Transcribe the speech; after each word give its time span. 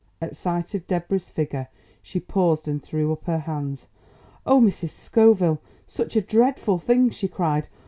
At 0.19 0.35
sight 0.35 0.73
of 0.73 0.87
Deborah's 0.87 1.29
figure, 1.29 1.67
she 2.01 2.19
paused 2.19 2.67
and 2.67 2.81
threw 2.81 3.11
up 3.13 3.25
her 3.25 3.37
hands. 3.37 3.85
"Oh, 4.47 4.59
Mrs. 4.59 4.89
Scoville, 4.89 5.61
such 5.85 6.15
a 6.15 6.21
dreadful 6.21 6.79
thing!" 6.79 7.11
she 7.11 7.27
cried. 7.27 7.67